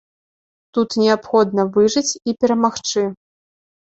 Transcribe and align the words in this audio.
Тут 0.77 0.95
неабходна 1.01 1.65
выжыць 1.75 2.11
і 2.31 2.35
перамагчы. 2.45 3.03